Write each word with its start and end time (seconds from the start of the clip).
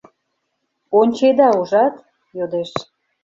—Ончеда, 0.99 1.49
ужат?— 1.61 1.95
йодеш. 2.37 2.71